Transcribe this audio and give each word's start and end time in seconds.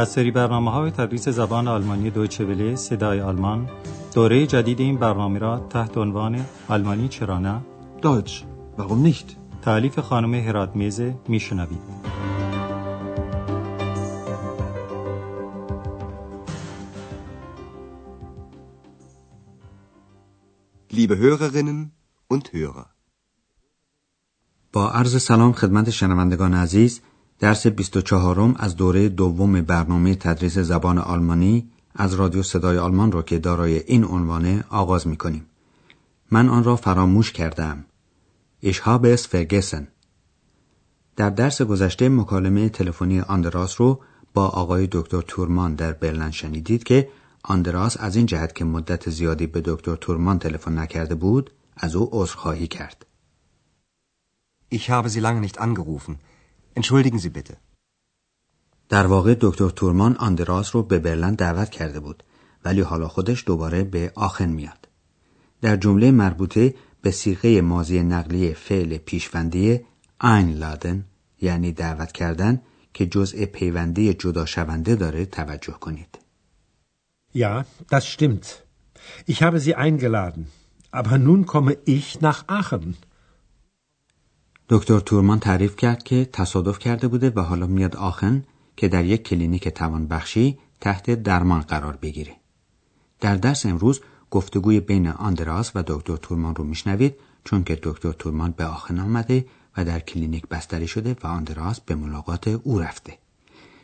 از 0.00 0.08
سری 0.08 0.30
برنامه 0.30 0.70
های 0.70 0.90
تدریس 0.90 1.28
زبان 1.28 1.68
آلمانی 1.68 2.10
دویچه 2.10 2.44
وله 2.44 2.76
صدای 2.76 3.20
آلمان 3.20 3.68
دوره 4.14 4.46
جدید 4.46 4.80
این 4.80 4.96
برنامه 4.96 5.38
را 5.38 5.58
تحت 5.58 5.98
عنوان 5.98 6.46
آلمانی 6.68 7.08
چرا 7.08 7.38
نه 7.38 7.60
Deutsch, 8.02 8.44
warum 8.78 9.06
nicht? 9.06 9.36
تعلیف 9.62 9.98
خانم 9.98 10.34
هرات 10.34 10.76
میزه 10.76 11.14
میشنوید 11.28 11.80
Liebe 20.92 21.16
Hörerinnen 21.16 21.92
und 22.28 22.48
Hörer. 22.52 22.86
با 24.72 24.90
عرض 24.90 25.22
سلام 25.22 25.52
خدمت 25.52 25.90
شنوندگان 25.90 26.54
عزیز 26.54 27.00
درس 27.40 27.66
24 27.66 28.54
از 28.58 28.76
دوره 28.76 29.08
دوم 29.08 29.62
برنامه 29.62 30.14
تدریس 30.14 30.58
زبان 30.58 30.98
آلمانی 30.98 31.70
از 31.94 32.14
رادیو 32.14 32.42
صدای 32.42 32.78
آلمان 32.78 33.12
را 33.12 33.22
که 33.22 33.38
دارای 33.38 33.78
این 33.78 34.04
عنوانه 34.04 34.64
آغاز 34.68 35.06
می 35.06 35.16
کنیم. 35.16 35.46
من 36.30 36.48
آن 36.48 36.64
را 36.64 36.76
فراموش 36.76 37.32
کردم. 37.32 37.84
Es 38.64 38.76
vergessen. 39.32 39.86
در 41.16 41.30
درس 41.30 41.62
گذشته 41.62 42.08
مکالمه 42.08 42.68
تلفنی 42.68 43.20
آندراس 43.20 43.80
رو 43.80 44.00
با 44.34 44.48
آقای 44.48 44.88
دکتر 44.92 45.20
تورمان 45.20 45.74
در 45.74 45.92
برلن 45.92 46.30
شنیدید 46.30 46.84
که 46.84 47.08
آندراس 47.42 47.96
از 48.00 48.16
این 48.16 48.26
جهت 48.26 48.54
که 48.54 48.64
مدت 48.64 49.10
زیادی 49.10 49.46
به 49.46 49.62
دکتر 49.64 49.96
تورمان 49.96 50.38
تلفن 50.38 50.78
نکرده 50.78 51.14
بود 51.14 51.50
از 51.76 51.96
او 51.96 52.08
عذرخواهی 52.12 52.66
کرد. 52.66 53.06
Ich 54.72 54.90
habe 54.90 55.08
Sie 55.08 55.20
lange 55.20 55.40
nicht 55.40 55.58
angerufen. 55.58 56.29
Entschuldigen 56.74 57.18
Sie 57.18 57.30
bitte. 57.30 57.56
در 58.88 59.06
واقع 59.06 59.34
دکتر 59.40 59.68
تورمان 59.68 60.16
آندراس 60.16 60.74
رو 60.74 60.82
به 60.82 60.98
برلن 60.98 61.34
دعوت 61.34 61.70
کرده 61.70 62.00
بود 62.00 62.22
ولی 62.64 62.80
حالا 62.80 63.08
خودش 63.08 63.44
دوباره 63.46 63.84
به 63.84 64.12
آخن 64.14 64.48
میاد. 64.48 64.88
در 65.60 65.76
جمله 65.76 66.10
مربوطه 66.10 66.74
به 67.02 67.10
سیغه 67.10 67.60
ماضی 67.60 68.02
نقلی 68.02 68.54
فعل 68.54 68.98
پیشوندی 68.98 69.80
لادن 70.22 71.04
یعنی 71.40 71.72
دعوت 71.72 72.12
کردن 72.12 72.60
که 72.94 73.06
جزء 73.06 73.44
پیوندی 73.44 74.14
جدا 74.14 74.46
شونده 74.46 74.96
داره 74.96 75.24
توجه 75.26 75.72
کنید. 75.72 76.18
Ja, 77.34 77.64
das 77.90 78.06
stimmt. 78.06 78.64
Ich 79.26 79.42
habe 79.42 79.60
Sie 79.60 79.74
eingeladen. 79.76 80.48
Aber 80.90 81.18
nun 81.18 81.46
komme 81.46 81.76
ich 81.84 82.20
nach 82.20 82.40
Aachen. 82.48 82.96
دکتر 84.72 85.00
تورمان 85.00 85.38
تعریف 85.38 85.76
کرد 85.76 86.02
که 86.02 86.24
تصادف 86.24 86.78
کرده 86.78 87.08
بوده 87.08 87.30
و 87.30 87.40
حالا 87.40 87.66
میاد 87.66 87.96
آخن 87.96 88.44
که 88.76 88.88
در 88.88 89.04
یک 89.04 89.22
کلینیک 89.22 89.68
توانبخشی 89.68 90.58
تحت 90.80 91.10
درمان 91.10 91.60
قرار 91.60 91.96
بگیره. 91.96 92.36
در 93.20 93.36
درس 93.36 93.66
امروز 93.66 94.00
گفتگوی 94.30 94.80
بین 94.80 95.08
آندراس 95.08 95.72
و 95.74 95.82
دکتر 95.86 96.16
تورمان 96.16 96.54
رو 96.54 96.64
میشنوید 96.64 97.14
چون 97.44 97.64
که 97.64 97.78
دکتر 97.82 98.12
تورمان 98.12 98.50
به 98.50 98.64
آخن 98.64 98.98
آمده 98.98 99.46
و 99.76 99.84
در 99.84 100.00
کلینیک 100.00 100.46
بستری 100.46 100.86
شده 100.88 101.16
و 101.22 101.26
آندراس 101.26 101.80
به 101.80 101.94
ملاقات 101.94 102.48
او 102.48 102.78
رفته. 102.78 103.18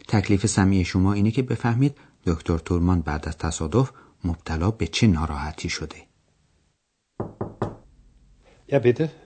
تکلیف 0.09 0.47
سمعی 0.47 0.83
شما 0.83 1.13
اینه 1.13 1.31
که 1.31 1.43
بفهمید 1.43 1.97
دکتر 2.27 2.59
تورمان 2.59 3.01
بعد 3.01 3.29
از 3.29 3.39
تصادف 3.39 3.91
مبتلا 4.25 4.71
به 4.71 4.87
چه 4.87 5.07
ناراحتی 5.07 5.69
شده. 5.69 5.97
Ja, 8.73 8.81
bitte. 8.81 9.26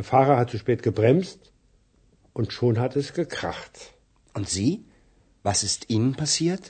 Der 0.00 0.10
Fahrer 0.16 0.36
hat 0.38 0.50
zu 0.54 0.58
spät 0.64 0.82
gebremst. 0.90 1.40
Und 2.38 2.54
schon 2.56 2.74
hat 2.82 2.94
es 3.00 3.08
gekracht. 3.20 3.74
Und 4.36 4.46
Sie? 4.56 4.70
Was 5.48 5.58
ist 5.68 5.80
Ihnen 5.94 6.12
passiert? 6.22 6.64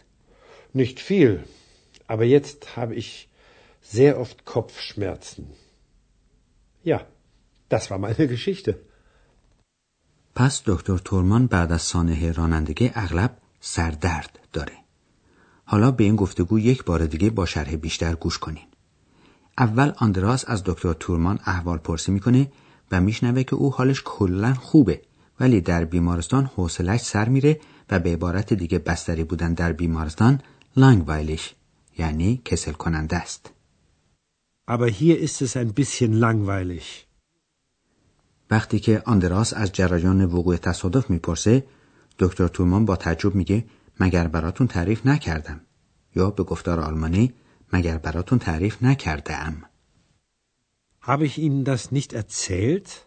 Nicht 0.82 0.98
viel. 1.08 1.32
Aber 2.12 2.24
jetzt 2.36 2.60
habe 2.78 2.94
ich 3.02 3.10
sehr 3.96 4.12
oft 4.22 4.36
Kopfschmerzen. 4.52 5.44
Ja, 6.90 6.98
das 7.68 7.84
war 7.90 7.98
meine 8.06 8.26
Geschichte. 8.34 8.72
پس 10.34 10.62
دکتر 10.66 10.98
تورمان 10.98 11.46
بعد 11.46 11.72
از 11.72 11.82
سانحه 11.82 12.32
رانندگی 12.32 12.90
اغلب 12.94 13.36
سردرد 13.60 14.38
داره. 14.52 14.78
حالا 15.64 15.90
به 15.90 16.04
این 16.04 16.16
گفتگو 16.16 16.58
یک 16.58 16.84
بار 16.84 17.06
دیگه 17.06 17.30
با 17.30 17.46
شرح 17.46 17.76
بیشتر 17.76 18.14
گوش 18.14 18.38
کنین. 18.38 18.66
اول 19.58 19.92
آندراس 19.96 20.44
از 20.48 20.62
دکتر 20.64 20.92
تورمان 20.92 21.38
احوال 21.46 21.78
پرسی 21.78 22.12
می‌کنه 22.12 22.50
و 22.90 23.00
میشنوه 23.00 23.42
که 23.42 23.56
او 23.56 23.72
حالش 23.72 24.02
کلا 24.04 24.54
خوبه 24.54 25.02
ولی 25.40 25.60
در 25.60 25.84
بیمارستان 25.84 26.44
حوصلش 26.44 27.00
سر 27.00 27.28
میره 27.28 27.60
و 27.90 27.98
به 27.98 28.12
عبارت 28.12 28.52
دیگه 28.52 28.78
بستری 28.78 29.24
بودن 29.24 29.54
در 29.54 29.72
بیمارستان 29.72 30.40
لانگوایلش 30.76 31.54
یعنی 31.98 32.42
کسل 32.44 32.72
کننده 32.72 33.16
است. 33.16 33.50
Aber 34.68 34.88
hier 34.88 35.16
ist 35.26 35.42
es 35.42 35.56
ein 35.56 35.72
bisschen 35.78 36.12
langweilig. 36.24 36.86
وقتی 38.50 38.80
که 38.80 39.02
آندراس 39.06 39.54
از 39.54 39.72
جریان 39.72 40.24
وقوع 40.24 40.56
تصادف 40.56 41.10
می‌پرسه 41.10 41.64
دکتر 42.18 42.48
تورمان 42.48 42.84
با 42.84 42.96
تعجب 42.96 43.34
میگه 43.34 43.64
مگر 44.00 44.28
براتون 44.28 44.66
تعریف 44.66 45.06
نکردم 45.06 45.60
یا 46.16 46.30
به 46.30 46.42
گفتار 46.42 46.80
آلمانی 46.80 47.32
مگر 47.72 47.98
براتون 47.98 48.38
تعریف 48.38 48.82
نکرده 48.82 49.36
ام 49.36 49.62
Habe 51.02 51.24
ich 51.24 51.38
Ihnen 51.38 51.64
das 51.64 51.92
nicht 51.92 52.12
erzählt? 52.12 53.06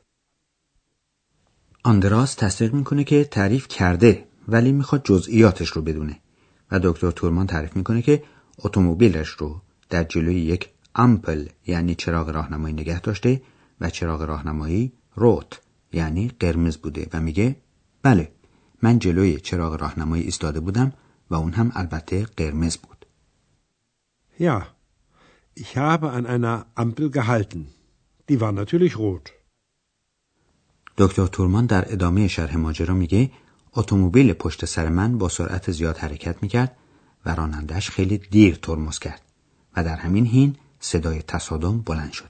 آندراس 1.83 2.35
تصدیق 2.35 2.73
می‌کنه 2.73 3.03
که 3.03 3.23
تعریف 3.23 3.67
کرده 3.67 4.27
ولی 4.47 4.71
می‌خواد 4.71 5.03
جزئیاتش 5.03 5.69
رو 5.69 5.81
بدونه 5.81 6.19
و 6.71 6.79
دکتر 6.83 7.11
تورمان 7.11 7.47
تعریف 7.47 7.75
می‌کنه 7.75 8.01
که 8.01 8.23
اتومبیلش 8.57 9.29
رو 9.29 9.61
در 9.89 10.03
جلوی 10.03 10.35
یک 10.35 10.69
امپل 10.95 11.47
یعنی 11.67 11.95
چراغ 11.95 12.29
راهنمایی 12.29 12.73
نگه 12.73 13.01
داشته 13.01 13.41
و 13.81 13.89
چراغ 13.89 14.21
راهنمایی 14.21 14.93
روت 15.15 15.61
یعنی 15.93 16.31
قرمز 16.39 16.77
بوده 16.77 17.07
و 17.13 17.21
میگه 17.21 17.55
بله 18.03 18.31
من 18.81 18.99
جلوی 18.99 19.39
چراغ 19.39 19.81
راهنمایی 19.81 20.23
ایستاده 20.23 20.59
بودم 20.59 20.93
و 21.29 21.35
اون 21.35 21.53
هم 21.53 21.71
البته 21.75 22.25
قرمز 22.37 22.77
بود. 22.77 23.05
Ja, 24.39 24.65
ich 25.55 25.77
habe 25.77 26.11
an 26.11 26.25
einer 26.25 26.65
Ampel 26.75 27.11
gehalten. 27.11 27.67
Die 28.33 28.41
war 28.41 28.51
natürlich 28.51 28.95
rot. 28.97 29.31
دکتر 30.97 31.27
تورمان 31.27 31.65
در 31.65 31.93
ادامه 31.93 32.27
شرح 32.27 32.57
ماجرا 32.57 32.93
میگه 32.93 33.31
اتومبیل 33.73 34.33
پشت 34.33 34.65
سر 34.65 34.89
من 34.89 35.17
با 35.17 35.29
سرعت 35.29 35.71
زیاد 35.71 35.97
حرکت 35.97 36.43
می‌کرد 36.43 36.77
و 37.25 37.35
رانندش 37.35 37.89
خیلی 37.89 38.17
دیر 38.17 38.55
ترمز 38.55 38.99
کرد 38.99 39.21
و 39.77 39.83
در 39.83 39.95
همین 39.95 40.25
حین 40.25 40.55
صدای 40.79 41.21
تصادم 41.21 41.81
بلند 41.81 42.11
شد 42.11 42.29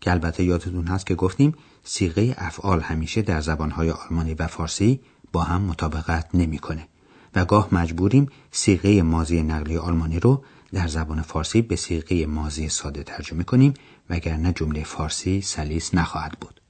که 0.00 0.10
البته 0.10 0.44
یادتون 0.44 0.86
هست 0.86 1.06
که 1.06 1.14
گفتیم 1.14 1.54
سیغه 1.84 2.34
افعال 2.38 2.80
همیشه 2.80 3.22
در 3.22 3.40
زبانهای 3.40 3.90
آلمانی 3.90 4.34
و 4.34 4.46
فارسی 4.46 5.00
با 5.32 5.42
هم 5.42 5.62
مطابقت 5.62 6.34
نمی‌کنه 6.34 6.88
و 7.34 7.44
گاه 7.44 7.68
مجبوریم 7.72 8.28
سیغه 8.50 9.02
مازی 9.02 9.42
نقلی 9.42 9.76
آلمانی 9.76 10.20
رو 10.20 10.44
در 10.72 10.88
زبان 10.88 11.22
فارسی 11.22 11.62
به 11.62 11.76
سیغه 11.76 12.26
مازی 12.26 12.68
ساده 12.68 13.02
ترجمه 13.02 13.44
کنیم 13.44 13.74
وگرنه 14.10 14.52
جمله 14.52 14.84
فارسی 14.84 15.40
سلیس 15.40 15.94
نخواهد 15.94 16.38
بود. 16.40 16.60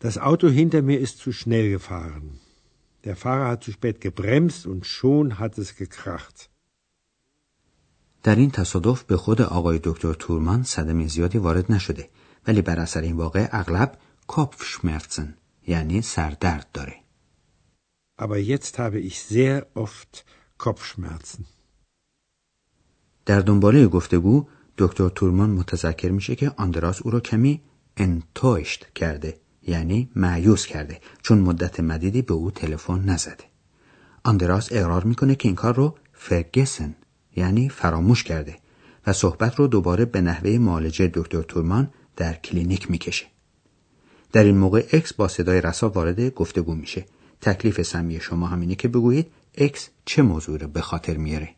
Das 0.00 0.18
Auto 0.18 0.48
hinter 0.48 0.82
mir 0.82 1.00
ist 1.00 1.18
zu 1.18 1.32
schnell 1.32 1.70
gefahren. 1.70 2.40
Der 3.04 3.16
Fahrer 3.16 3.48
hat 3.48 3.64
zu 3.64 3.72
spät 3.72 4.00
gebremst 4.00 4.66
und 4.66 4.86
schon 4.86 5.38
hat 5.38 5.58
es 5.58 5.76
gekracht. 5.76 6.48
در 8.22 8.36
این 8.36 8.50
تصادف 8.50 9.02
به 9.02 9.16
خود 9.16 9.42
آقای 9.42 9.80
دکتر 9.84 10.14
تورمان 10.14 10.62
صدمه 10.62 11.06
زیادی 11.06 11.38
وارد 11.38 11.72
نشده 11.72 12.08
ولی 12.46 12.62
بر 12.62 12.80
اثر 12.80 13.00
این 13.00 13.16
واقع 13.16 13.48
اغلب 13.52 13.98
Kopfschmerzen 14.32 15.26
یعنی 15.66 16.02
سردرد 16.02 16.66
داره. 16.72 16.94
Aber 18.18 18.38
jetzt 18.38 18.78
habe 18.78 18.98
ich 18.98 19.22
sehr 19.22 19.66
oft 19.74 20.24
Kopfschmerzen. 20.58 21.46
در 23.28 23.40
دنباله 23.40 23.86
گفتگو 23.86 24.46
دکتر 24.78 25.08
تورمان 25.08 25.50
متذکر 25.50 26.10
میشه 26.10 26.34
که 26.34 26.52
آندراس 26.56 27.02
او 27.02 27.10
را 27.10 27.20
کمی 27.20 27.60
enttäuscht 27.96 28.86
کرده 28.94 29.36
یعنی 29.62 30.10
مأیوس 30.16 30.66
کرده 30.66 31.00
چون 31.22 31.38
مدت 31.38 31.80
مدیدی 31.80 32.22
به 32.22 32.34
او 32.34 32.50
تلفن 32.50 33.04
نزده. 33.04 33.44
آندراس 34.24 34.68
اقرار 34.72 35.04
می‌کنه 35.04 35.34
که 35.34 35.48
این 35.48 35.54
کار 35.54 35.74
رو 35.74 35.94
vergessen 36.12 36.94
یعنی 37.36 37.68
فراموش 37.68 38.24
کرده 38.24 38.56
و 39.06 39.12
صحبت 39.12 39.56
رو 39.56 39.66
دوباره 39.66 40.04
به 40.04 40.20
نحوه 40.20 40.58
معالجه 40.58 41.10
دکتر 41.14 41.42
تورمان 41.42 41.90
در 42.16 42.34
کلینیک 42.34 42.90
می‌کشه. 42.90 43.26
در 44.32 44.44
این 44.44 44.58
موقع 44.58 44.86
اکس 44.92 45.12
با 45.12 45.28
صدای 45.28 45.60
رسا 45.60 45.88
وارد 45.88 46.34
گفتگو 46.34 46.74
میشه. 46.74 47.06
تکلیف 47.40 47.82
سمعی 47.82 48.20
شما 48.20 48.46
همینه 48.46 48.74
که 48.74 48.88
بگویید 48.88 49.30
اکس 49.58 49.88
چه 50.04 50.22
موضوع 50.22 50.58
رو 50.58 50.68
به 50.68 50.80
خاطر 50.80 51.16
میاره. 51.16 51.57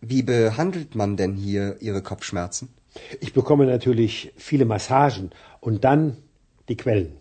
Wie 0.00 0.22
behandelt 0.22 0.94
man 0.94 1.16
denn 1.16 1.34
hier 1.34 1.76
Ihre 1.80 2.02
Kopfschmerzen? 2.02 2.68
Ich 3.20 3.32
bekomme 3.32 3.66
natürlich 3.66 4.32
viele 4.36 4.64
Massagen 4.64 5.30
und 5.60 5.84
dann 5.84 6.16
die 6.68 6.76
Quellen. 6.76 7.16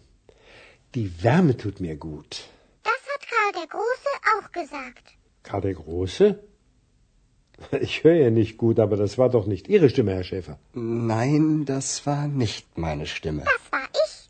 Die 0.95 1.24
Wärme 1.24 1.57
tut 1.57 1.79
mir 1.79 1.95
gut. 1.95 2.45
Das 2.83 2.94
hat 3.13 3.27
Karl 3.27 3.51
der 3.62 3.68
Große 3.68 4.12
auch 4.33 4.51
gesagt. 4.51 5.03
Karl 5.44 5.62
der 5.62 5.74
Große? 5.74 6.39
Ich 7.81 8.03
höre 8.03 8.13
ja 8.15 8.29
nicht 8.29 8.57
gut, 8.57 8.79
aber 8.79 8.97
das 8.97 9.18
war 9.18 9.29
doch 9.29 9.47
nicht 9.47 9.68
Ihre 9.68 9.89
Stimme, 9.89 10.13
Herr 10.13 10.24
Schäfer. 10.24 10.59
Nein, 10.74 11.65
das 11.65 12.06
war 12.06 12.27
nicht 12.27 12.77
meine 12.77 13.07
Stimme. 13.07 13.44
Das 13.45 13.71
war 13.71 13.88
ich. 14.06 14.29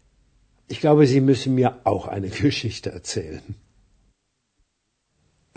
Ich 0.69 0.79
glaube, 0.79 1.05
Sie 1.07 1.19
müssen 1.19 1.53
mir 1.55 1.81
auch 1.83 2.07
eine 2.07 2.29
Geschichte 2.45 2.89
erzählen. 2.91 3.44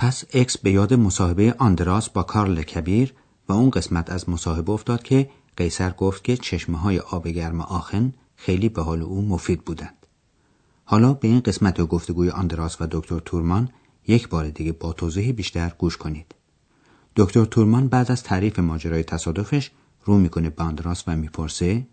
پس 0.00 0.24
اکس 0.32 0.58
به 0.58 0.70
یاد 0.70 0.94
مصاحبه 0.94 1.54
آندراس 1.58 2.10
با 2.10 2.22
کارل 2.22 2.62
کبیر 2.62 3.14
و 3.48 3.52
اون 3.52 3.70
قسمت 3.70 4.10
از 4.10 4.28
مصاحبه 4.28 4.72
افتاد 4.72 5.02
که 5.02 5.30
قیصر 5.56 5.90
گفت 5.90 6.24
که 6.24 6.36
چشمه 6.36 6.78
های 6.78 6.98
آب 6.98 7.28
گرم 7.28 7.60
آخن 7.60 8.12
خیلی 8.36 8.68
به 8.68 8.82
حال 8.82 9.02
او 9.02 9.22
مفید 9.22 9.64
بودند. 9.64 10.06
حالا 10.84 11.14
به 11.14 11.28
این 11.28 11.40
قسمت 11.40 11.80
گفتگوی 11.80 12.30
آندراس 12.30 12.80
و 12.80 12.86
دکتر 12.90 13.18
تورمان 13.18 13.68
یک 14.06 14.28
بار 14.28 14.50
دیگه 14.50 14.72
با 14.72 14.92
توضیح 14.92 15.32
بیشتر 15.32 15.72
گوش 15.78 15.96
کنید. 15.96 16.34
دکتر 17.16 17.44
تورمان 17.44 17.88
بعد 17.88 18.12
از 18.12 18.22
تعریف 18.22 18.58
ماجرای 18.58 19.02
تصادفش 19.02 19.70
رو 20.04 20.18
می‌کنه 20.18 20.50
به 20.50 20.62
آندراس 20.62 21.04
و 21.06 21.16
می‌پرسه 21.16 21.86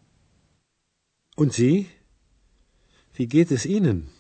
Und 1.37 1.51
Sie? 1.53 1.85
Wie 3.15 3.27
geht 3.27 3.51
es 3.51 3.65
Ihnen? 3.65 4.16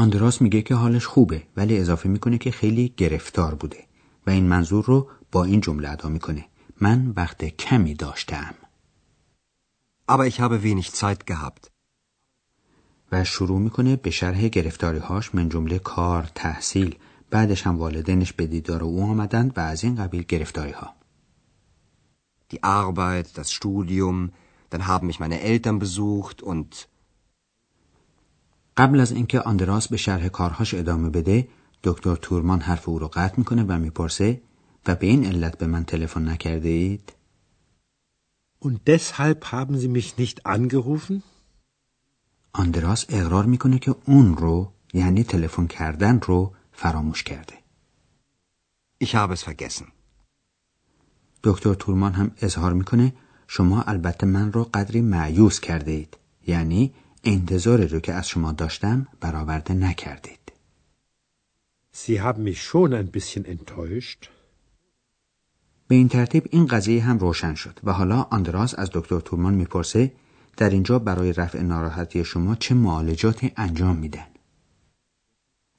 آندراس 0.00 0.42
میگه 0.42 0.62
که 0.62 0.74
حالش 0.74 1.06
خوبه 1.06 1.42
ولی 1.56 1.78
اضافه 1.78 2.08
می‌کنه 2.08 2.38
که 2.38 2.50
خیلی 2.50 2.94
گرفتار 2.96 3.54
بوده 3.54 3.84
و 4.26 4.30
این 4.30 4.44
منظور 4.44 4.84
رو 4.84 5.08
با 5.32 5.44
این 5.44 5.60
جمله 5.60 5.90
ادا 5.90 6.08
می‌کنه. 6.08 6.44
من 6.80 7.12
وقت 7.16 7.44
کمی 7.44 7.94
داشتم. 7.94 8.54
Aber 10.08 10.26
ich 10.30 10.40
habe 10.40 10.62
wenig 10.64 10.86
Zeit 10.86 11.30
gehabt. 11.30 11.70
و 13.12 13.24
شروع 13.24 13.60
می‌کنه 13.60 13.96
به 13.96 14.10
شرح 14.10 14.48
گرفتاری 14.48 14.98
هاش 14.98 15.34
من 15.34 15.48
جمله 15.48 15.78
کار 15.78 16.30
تحصیل 16.34 16.96
بعدش 17.30 17.66
هم 17.66 17.76
والدینش 17.78 18.32
به 18.32 18.46
دیدار 18.46 18.84
او 18.84 19.02
آمدند 19.02 19.52
و 19.56 19.60
از 19.60 19.84
این 19.84 19.94
قبیل 19.94 20.22
گرفتاری 20.22 20.72
ها 20.72 20.94
Die 22.52 22.62
Arbeit, 22.62 23.38
das 23.38 23.52
Studium, 23.52 24.32
dann 24.70 24.86
haben 24.86 25.06
mich 25.06 25.20
meine 25.20 25.40
Eltern 25.40 25.78
besucht 25.78 26.42
und 26.42 26.88
قبل 28.76 29.00
از 29.00 29.12
اینکه 29.12 29.40
آندراس 29.40 29.88
به 29.88 29.96
شرح 29.96 30.28
کارهاش 30.28 30.74
ادامه 30.74 31.10
بده 31.10 31.48
دکتر 31.84 32.16
تورمان 32.16 32.60
حرف 32.60 32.88
او 32.88 32.98
رو 32.98 33.08
قطع 33.08 33.34
می‌کنه 33.36 33.64
و 33.68 33.78
می‌پرسه 33.78 34.40
و 34.86 34.94
به 34.94 35.06
این 35.06 35.26
علت 35.26 35.58
به 35.58 35.66
من 35.66 35.84
تلفن 35.84 36.28
نکرده 36.28 36.68
اید 36.68 37.12
Und 38.64 38.76
deshalb 38.86 39.40
haben 39.44 39.74
Sie 39.82 39.88
mich 39.88 40.18
nicht 40.18 40.46
angerufen? 40.46 41.22
آندراس 42.52 43.06
اقرار 43.08 43.46
می‌کنه 43.46 43.78
که 43.78 43.94
اون 44.06 44.36
رو 44.36 44.72
یعنی 44.94 45.24
تلفن 45.24 45.66
کردن 45.66 46.20
رو 46.20 46.54
فراموش 46.72 47.22
کرده 47.22 47.54
ich 49.04 49.08
habe 49.08 49.34
es 49.36 49.42
vergessen. 49.42 49.84
دکتر 51.42 51.74
تورمان 51.74 52.12
هم 52.12 52.30
اظهار 52.42 52.72
می‌کنه 52.72 53.12
شما 53.48 53.82
البته 53.82 54.26
من 54.26 54.52
رو 54.52 54.64
قدری 54.64 55.00
معیوس 55.00 55.60
کرده 55.60 55.90
اید 55.90 56.16
یعنی 56.46 56.94
انتظاری 57.24 57.88
رو 57.88 58.00
که 58.00 58.12
از 58.12 58.28
شما 58.28 58.52
داشتم 58.52 59.06
برآورده 59.20 59.74
نکردید 59.74 60.40
Sie 61.92 62.20
haben 62.20 62.44
mich 62.44 62.62
schon 62.62 62.92
ein 62.94 63.10
bisschen 63.10 63.44
enttäuscht. 63.44 64.28
به 65.88 65.94
این 65.94 66.08
ترتیب 66.08 66.46
این 66.50 66.66
قضیه 66.66 67.02
هم 67.02 67.18
روشن 67.18 67.54
شد 67.54 67.80
و 67.84 67.92
حالا 67.92 68.22
آندراس 68.30 68.74
از 68.78 68.90
دکتر 68.92 69.20
تورمان 69.20 69.54
می‌پرسه 69.54 70.12
در 70.56 70.70
اینجا 70.70 70.98
برای 70.98 71.32
رفع 71.32 71.62
ناراحتی 71.62 72.24
شما 72.24 72.54
چه 72.54 72.74
معالجاتی 72.74 73.52
انجام 73.56 73.96
میدن 73.96 74.26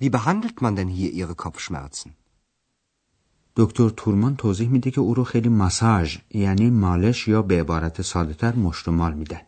Wie 0.03 0.09
behandelt 0.09 0.61
man 0.61 0.75
denn 0.75 0.87
hier 0.87 1.11
Ihre 1.13 1.35
Kopfschmerzen? 1.35 2.09
دکتر 3.55 3.89
تورمان 3.89 4.35
توضیح 4.35 4.69
میده 4.69 4.91
که 4.91 5.01
او 5.01 5.13
رو 5.13 5.23
خیلی 5.23 5.49
ماساژ 5.49 6.17
یعنی 6.29 6.69
مالش 6.69 7.27
یا 7.27 7.41
به 7.41 7.59
عبارت 7.61 8.01
سادهتر 8.01 8.55
مشتمال 8.55 9.13
میدن 9.13 9.41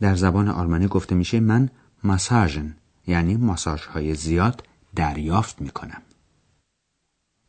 در 0.00 0.14
زبان 0.14 0.48
آلمانی 0.48 0.86
گفته 0.86 1.14
میشه 1.14 1.40
من 1.40 1.70
ماساژن 2.04 2.76
یعنی 3.06 3.36
ماساژ 3.36 3.84
های 3.84 4.14
زیاد 4.14 4.66
دریافت 4.96 5.60
می‌کنم 5.60 6.02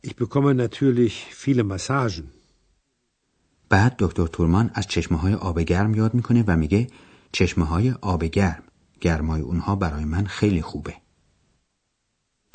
Ich 0.06 0.16
bekomme 0.16 0.54
natürlich 0.54 1.14
viele 1.42 1.62
Massagen. 1.62 2.24
بعد 3.68 3.94
دکتر 3.98 4.26
تورمان 4.26 4.70
از 4.74 4.86
چشمه 4.86 5.18
های 5.18 5.34
آب 5.34 5.60
گرم 5.60 5.94
یاد 5.94 6.14
می‌کنه 6.14 6.44
و 6.46 6.56
میگه 6.56 6.86
چشمه 7.32 7.64
های 7.64 7.90
آب 7.90 8.24
گرم 8.24 8.62
گرمای 9.00 9.40
اونها 9.40 9.76
برای 9.76 10.04
من 10.04 10.26
خیلی 10.26 10.62
خوبه 10.62 10.94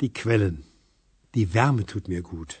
Die 0.02 0.12
Quellen. 0.12 0.56
Die 1.34 1.46
Wärme 1.54 1.84
tut 1.84 2.08
mir 2.08 2.22
gut. 2.22 2.54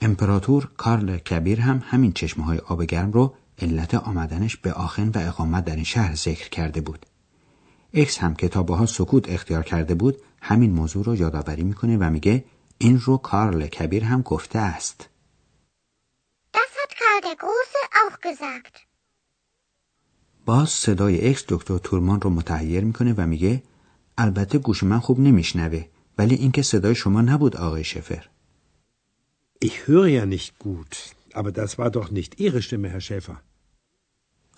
امپراتور 0.00 0.70
کارل 0.76 1.18
کبیر 1.18 1.60
هم 1.60 1.82
همین 1.84 2.12
چشمه 2.12 2.44
های 2.44 2.58
آب 2.58 2.82
گرم 2.82 3.12
رو 3.12 3.34
علت 3.58 3.94
آمدنش 3.94 4.56
به 4.56 4.72
آخن 4.72 5.08
و 5.08 5.18
اقامت 5.18 5.64
در 5.64 5.74
این 5.74 5.84
شهر 5.84 6.14
ذکر 6.14 6.48
کرده 6.48 6.80
بود. 6.80 7.06
اکس 7.94 8.18
هم 8.18 8.34
که 8.34 8.48
تا 8.48 8.62
باها 8.62 8.86
سکوت 8.86 9.28
اختیار 9.28 9.62
کرده 9.62 9.94
بود 9.94 10.16
همین 10.40 10.70
موضوع 10.70 11.04
رو 11.04 11.16
یادآوری 11.16 11.62
می‌کنه 11.62 11.96
و 11.96 12.10
میگه 12.10 12.44
این 12.78 13.00
رو 13.00 13.16
کارل 13.16 13.66
کبیر 13.66 14.04
هم 14.04 14.22
گفته 14.22 14.58
است. 14.58 15.08
Das 16.54 16.72
hat 16.80 16.92
Karl 17.00 17.20
der 17.22 17.36
Große 17.44 17.82
auch 18.02 18.20
gesagt. 18.20 18.80
باز 20.44 20.70
صدای 20.70 21.28
اکس 21.28 21.44
دکتر 21.48 21.78
تورمان 21.78 22.20
رو 22.20 22.30
متحیر 22.30 22.84
می‌کنه 22.84 23.14
و 23.16 23.26
میگه 23.26 23.62
البته 24.18 24.58
گوش 24.58 24.82
من 24.82 24.98
خوب 24.98 25.20
نمیشنوه 25.20 25.84
ولی 26.18 26.34
اینکه 26.34 26.62
صدای 26.62 26.94
شما 26.94 27.20
نبود 27.20 27.56
آقای 27.56 27.84
شفر. 27.84 28.28
Ich 29.64 29.76
höre 29.88 30.06
ja 30.06 30.26
nicht 30.26 30.58
gut, 30.58 30.92
aber 31.34 31.52
das 31.52 31.78
war 31.78 31.90
doch 31.90 32.10
nicht 32.10 32.40
Ihre 32.40 32.62
Stimme, 32.62 32.88
Herr 32.90 33.00
Schäfer. 33.00 33.36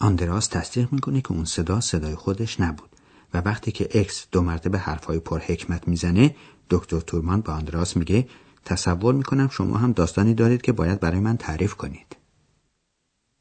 آندراس 0.01 0.47
تصدیق 0.47 0.93
می‌کنه 0.93 1.21
که 1.21 1.33
اون 1.33 1.45
صدا 1.45 1.81
صدای 1.81 2.15
خودش 2.15 2.61
نبود 2.61 2.91
و 3.35 3.39
وقتی 3.39 3.73
که 3.73 3.89
اکس 3.95 4.27
دو 4.33 4.43
مرتبه 4.43 4.79
حرفهای 4.79 5.19
پر 5.19 5.39
حکمت 5.41 5.89
می‌زنه 5.89 6.35
دکتر 6.71 7.01
تورمان 7.01 7.41
به 7.41 7.53
آندراس 7.53 7.97
میگه 7.97 8.29
تصور 8.65 9.15
می‌کنم 9.15 9.49
شما 9.49 9.77
هم 9.77 9.93
داستانی 9.93 10.35
دارید 10.35 10.63
که 10.63 10.73
باید 10.73 11.01
برای 11.01 11.21
من 11.21 11.37
تعریف 11.37 11.75
کنید 11.75 12.17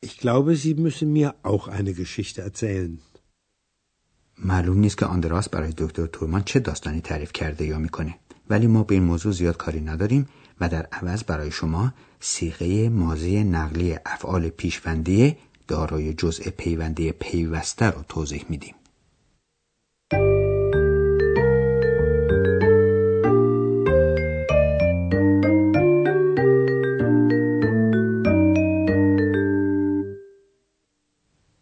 Ich 0.05 0.17
glaube, 0.23 0.55
Sie 0.55 0.73
müssen 0.85 1.09
mir 1.17 1.29
auch 1.43 1.67
eine 1.67 1.93
Geschichte 1.93 2.41
erzählen. 2.41 2.99
معلوم 4.37 4.77
نیست 4.77 4.97
که 4.97 5.05
آندراس 5.05 5.49
برای 5.49 5.73
دکتر 5.77 6.05
تورمان 6.05 6.43
چه 6.43 6.59
داستانی 6.59 7.01
تعریف 7.01 7.33
کرده 7.33 7.65
یا 7.65 7.77
می‌کنه 7.77 8.15
ولی 8.49 8.67
ما 8.67 8.83
به 8.83 8.95
این 8.95 9.03
موضوع 9.03 9.31
زیاد 9.31 9.57
کاری 9.57 9.81
نداریم 9.81 10.27
و 10.61 10.69
در 10.69 10.87
عوض 10.91 11.23
برای 11.23 11.51
شما 11.51 11.93
سیغه 12.19 12.89
ماضی 12.89 13.43
نقلی 13.43 13.97
افعال 14.05 14.49
پیشوندی 14.49 15.37
دارای 15.69 16.13
جزء 16.13 16.49
پیوندی 16.57 17.11
پیوسته 17.11 17.85
رو 17.85 18.03
توضیح 18.09 18.45
میدیم. 18.49 18.75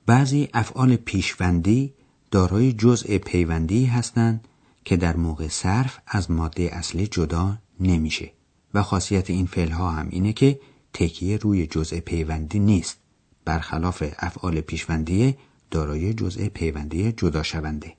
بعضی 0.06 0.50
افعال 0.54 0.96
پیشوندی 0.96 1.94
دارای 2.32 2.74
جزء 2.74 3.18
پیوندی 3.18 3.86
هستند 3.86 4.48
که 4.86 4.98
در 4.98 5.16
موقع 5.16 5.48
صرف 5.48 6.00
از 6.08 6.32
ماده 6.32 6.70
اصلی 6.72 7.08
جدا 7.08 7.58
نمیشه 7.80 8.32
و 8.74 8.84
خاصیت 8.84 9.30
این 9.30 9.46
فعل 9.46 9.72
ها 9.72 9.92
هم 9.92 10.08
اینه 10.10 10.34
که 10.34 10.60
تکیه 10.94 11.38
روی 11.38 11.68
جزء 11.68 12.00
پیوندی 12.00 12.60
نیست. 12.60 13.07
برخلاف 13.48 14.04
افعال 14.18 14.62
پیشوندی 14.62 15.36
دارای 15.72 16.14
جزء 16.14 16.50
پیوندی 16.50 17.12
جدا 17.12 17.44
شونده 17.44 17.94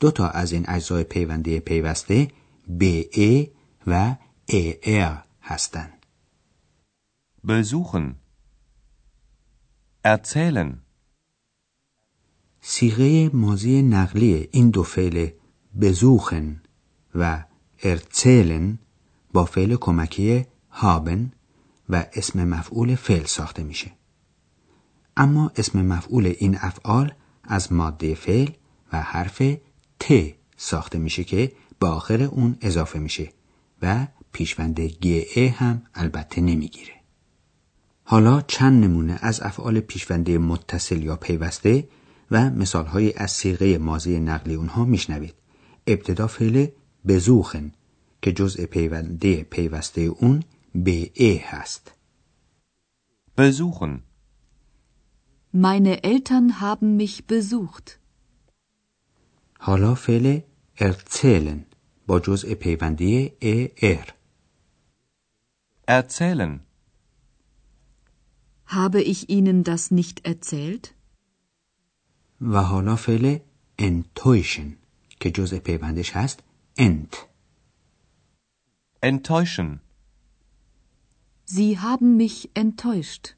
دو 0.00 0.10
تا 0.10 0.28
از 0.28 0.52
این 0.52 0.64
اجزای 0.68 1.04
پیوندی 1.04 1.60
پیوسته 1.60 2.28
ای 2.80 3.50
و 3.86 4.16
ار 4.84 5.24
هستند 5.42 6.00
besuchen. 7.44 8.06
Erzählen. 10.04 10.70
سیغه 12.60 13.30
مازی 13.36 13.82
نقلی 13.82 14.48
این 14.52 14.70
دو 14.70 14.82
فعل 14.82 15.28
بزوخن 15.80 16.62
و 17.14 17.44
ارتسلن 17.82 18.78
با 19.32 19.44
فعل 19.44 19.76
کمکی 19.76 20.46
هابن 20.70 21.32
و 21.88 22.06
اسم 22.12 22.48
مفعول 22.48 22.94
فعل 22.94 23.24
ساخته 23.24 23.62
میشه. 23.62 23.99
اما 25.20 25.52
اسم 25.56 25.86
مفعول 25.86 26.34
این 26.38 26.56
افعال 26.60 27.12
از 27.44 27.72
ماده 27.72 28.14
فعل 28.14 28.50
و 28.92 29.02
حرف 29.02 29.42
ت 30.00 30.12
ساخته 30.56 30.98
میشه 30.98 31.24
که 31.24 31.52
به 31.78 31.86
آخر 31.86 32.22
اون 32.22 32.56
اضافه 32.60 32.98
میشه 32.98 33.32
و 33.82 34.06
پیشوند 34.32 34.80
گه 34.80 35.54
هم 35.58 35.82
البته 35.94 36.40
نمی‌گیره. 36.40 36.92
حالا 38.04 38.40
چند 38.40 38.84
نمونه 38.84 39.18
از 39.20 39.40
افعال 39.40 39.80
پیشونده 39.80 40.38
متصل 40.38 41.02
یا 41.02 41.16
پیوسته 41.16 41.88
و 42.30 42.50
مثالهایی 42.50 43.12
از 43.12 43.30
سیغه 43.30 43.78
مازی 43.78 44.20
نقلی 44.20 44.54
اونها 44.54 44.84
میشنوید. 44.84 45.34
ابتدا 45.86 46.26
فعل 46.26 46.66
بزوخن 47.06 47.72
که 48.22 48.32
جزء 48.32 48.66
پیونده 48.66 49.42
پیوسته 49.42 50.00
اون 50.00 50.42
به 50.74 51.10
ای 51.14 51.36
هست. 51.36 51.92
besuchen 53.40 54.09
Meine 55.53 56.03
Eltern 56.03 56.59
haben 56.59 56.97
mich 56.97 57.27
besucht. 57.27 57.99
حالا 59.59 59.93
فعل 59.95 60.41
ارتسلن 60.81 61.65
با 62.07 62.19
جزء 62.19 62.53
پیوندی 62.55 63.31
ای 63.39 63.69
ار 63.81 64.13
erzählen 65.87 66.59
Habe 68.65 69.01
ich 69.01 69.29
Ihnen 69.29 69.63
das 69.63 69.91
nicht 69.91 70.25
erzählt? 70.25 70.93
و 72.41 72.63
حالا 72.63 72.95
فعل 72.95 73.39
انتویشن 73.79 74.75
که 75.19 75.31
جزء 75.31 75.59
پیوندش 75.59 76.11
هست 76.11 76.39
انت 76.77 77.15
enttäuschen 79.01 79.79
Sie 81.45 81.79
haben 81.79 82.17
mich 82.17 82.49
enttäuscht. 82.55 83.35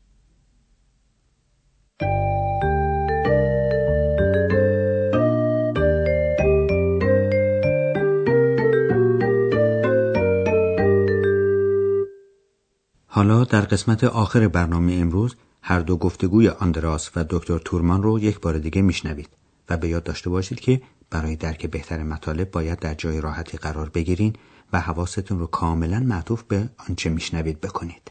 حالا 13.07 13.45
در 13.45 13.61
قسمت 13.61 14.05
آخر 14.05 14.49
برنامه 14.49 14.93
امروز 14.93 15.37
هر 15.63 15.81
دو 15.81 15.97
گفتگوی 15.97 16.49
آندراس 16.49 17.11
و 17.17 17.25
دکتر 17.31 17.59
تورمان 17.59 18.03
رو 18.03 18.19
یک 18.19 18.41
بار 18.41 18.59
دیگه 18.59 18.83
میشنوید 18.83 19.29
و 19.69 19.77
به 19.77 19.89
یاد 19.89 20.03
داشته 20.03 20.31
باشید 20.31 20.61
که 20.61 20.83
برای 21.11 21.37
درک 21.37 21.67
بهتر 21.67 22.03
مطالب 22.03 22.51
باید 22.51 22.79
در 22.79 22.95
جای 22.95 23.21
راحتی 23.21 23.59
قرار 23.59 23.89
بگیرین 23.89 24.37
و 24.73 24.81
حواستون 24.81 25.39
رو 25.39 25.47
کاملا 25.47 26.01
معطوف 26.01 26.43
به 26.43 26.69
آنچه 26.89 27.11
میشنوید 27.11 27.61
بکنید. 27.61 28.11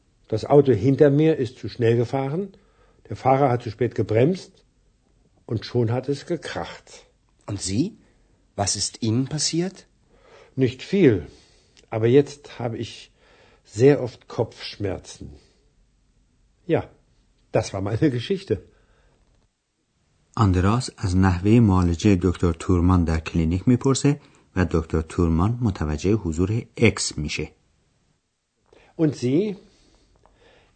Das 0.30 0.44
Auto 0.44 0.72
hinter 0.72 1.10
mir 1.10 1.36
ist 1.36 1.58
zu 1.58 1.68
schnell 1.68 1.96
gefahren. 1.96 2.42
Der 3.08 3.16
Fahrer 3.16 3.48
hat 3.50 3.62
zu 3.62 3.70
spät 3.70 3.94
gebremst. 3.94 4.52
Und 5.46 5.64
schon 5.64 5.92
hat 5.92 6.08
es 6.08 6.26
gekracht. 6.26 6.88
Und 7.46 7.60
Sie? 7.62 7.98
Was 8.56 8.74
ist 8.80 9.02
Ihnen 9.02 9.26
passiert? 9.26 9.86
Nicht 10.56 10.82
viel. 10.82 11.26
Aber 11.90 12.08
jetzt 12.08 12.58
habe 12.58 12.78
ich 12.78 13.12
sehr 13.64 14.02
oft 14.02 14.26
Kopfschmerzen. 14.28 15.26
Ja, 16.66 16.82
das 17.52 17.72
war 17.72 17.80
meine 17.80 18.10
Geschichte. 18.10 18.62
آندراس 20.38 20.90
از 20.96 21.16
نحوه 21.16 21.60
معالجه 21.60 22.18
دکتر 22.22 22.52
تورمان 22.52 23.04
در 23.04 23.20
کلینیک 23.20 23.68
میپرسه 23.68 24.20
و 24.56 24.66
دکتر 24.70 25.00
تورمان 25.00 25.58
متوجه 25.60 26.12
حضور 26.12 26.62
اکس 26.76 27.18
میشه. 27.18 27.50
Und 28.96 29.14
Sie? 29.14 29.56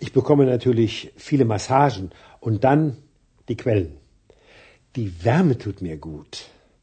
Ich 0.00 0.12
bekomme 0.12 0.44
natürlich 0.46 1.12
viele 1.16 1.44
Massagen 1.44 2.10
und 2.40 2.64
dann 2.64 2.96
die 3.48 3.56
Quellen. 3.56 3.92
Die 4.96 5.24
Wärme 5.24 5.56
tut 5.58 5.80
mir 5.82 5.96
gut. 5.96 6.32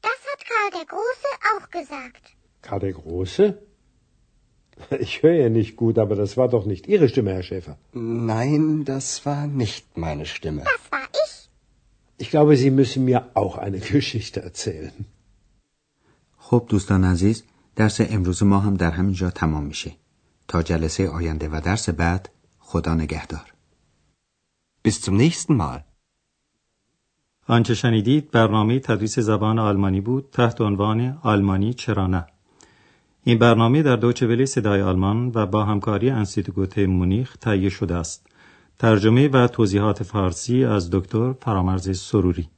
Das 0.02 0.20
hat 0.32 0.42
Karl 0.52 0.70
der 0.80 0.88
Große 0.94 1.32
auch 1.52 1.70
gesagt. 1.70 2.24
Karl 2.62 2.80
der 2.80 2.94
Große? 2.94 3.46
Ich 5.00 5.24
höre 5.24 5.38
ja 5.44 5.50
nicht 5.50 5.76
gut, 5.76 5.98
aber 5.98 6.16
das 6.16 6.38
war 6.38 6.50
doch 6.50 6.66
nicht 6.66 6.88
Ihre 6.88 7.10
Stimme, 7.10 7.34
Herr 7.34 7.44
Schäfer. 7.44 7.78
Nein, 7.94 8.86
das 8.86 9.26
war 9.26 9.48
nicht 9.48 9.98
meine 9.98 10.26
Stimme. 10.26 10.64
Das 10.74 10.92
war 10.92 11.08
ich. 11.26 11.50
Ich 12.20 12.30
glaube, 12.30 12.56
Sie 12.58 12.72
müssen 12.72 13.04
mir 13.06 13.32
auch 13.34 13.58
eine 13.58 13.80
Geschichte 13.80 14.42
erzählen. 14.42 15.06
خب 16.38 16.66
دوستان 16.70 17.04
عزیز 17.04 17.44
درس 17.76 18.02
امروز 18.02 18.44
ما 18.44 18.60
هم 18.60 18.74
در 18.74 18.92
همینجا 18.92 19.30
تمام 19.30 19.64
میشه. 19.64 19.92
تا 20.48 20.64
جلسه 20.64 21.10
آینده 21.10 21.50
و 21.50 21.62
درس 21.66 21.90
بعد 21.90 22.30
خدا 22.73 22.95
نگهدار. 22.95 23.47
Bis 24.85 24.97
zum 25.05 25.15
nächsten 25.17 25.55
Mal. 25.63 25.81
آنچه 27.47 27.75
شنیدید 27.75 28.31
برنامه 28.31 28.79
تدریس 28.79 29.19
زبان 29.19 29.59
آلمانی 29.59 30.01
بود 30.01 30.29
تحت 30.33 30.61
عنوان 30.61 31.19
آلمانی 31.23 31.75
چرا 31.75 32.07
نه 32.07 32.27
این 33.25 33.39
برنامه 33.39 33.83
در 33.83 33.97
دوچه 33.97 34.27
ولی 34.27 34.47
صدای 34.47 34.83
آلمان 34.83 35.33
و 35.35 35.47
با 35.47 35.65
همکاری 35.65 36.11
انستیتوت 36.11 36.79
مونیخ 36.79 37.37
تهیه 37.37 37.69
شده 37.69 37.95
است 37.95 38.27
ترجمه 38.79 39.29
و 39.29 39.47
توضیحات 39.47 40.03
فارسی 40.03 40.65
از 40.65 40.91
دکتر 40.91 41.33
فرامرز 41.33 42.01
سروری 42.01 42.49